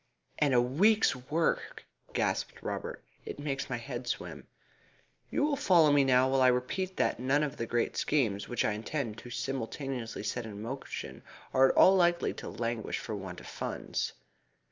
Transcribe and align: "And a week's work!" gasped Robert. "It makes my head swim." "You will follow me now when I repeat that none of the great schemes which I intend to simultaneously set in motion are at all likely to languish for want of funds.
"And 0.39 0.55
a 0.55 0.59
week's 0.63 1.15
work!" 1.15 1.85
gasped 2.11 2.63
Robert. 2.63 3.03
"It 3.23 3.37
makes 3.37 3.69
my 3.69 3.77
head 3.77 4.07
swim." 4.07 4.47
"You 5.29 5.43
will 5.43 5.55
follow 5.55 5.91
me 5.91 6.03
now 6.03 6.31
when 6.31 6.41
I 6.41 6.47
repeat 6.47 6.97
that 6.97 7.19
none 7.19 7.43
of 7.43 7.57
the 7.57 7.67
great 7.67 7.95
schemes 7.95 8.47
which 8.49 8.65
I 8.65 8.71
intend 8.71 9.19
to 9.19 9.29
simultaneously 9.29 10.23
set 10.23 10.47
in 10.47 10.59
motion 10.59 11.21
are 11.53 11.69
at 11.69 11.75
all 11.75 11.95
likely 11.95 12.33
to 12.33 12.49
languish 12.49 12.97
for 12.97 13.13
want 13.13 13.41
of 13.41 13.45
funds. 13.47 14.13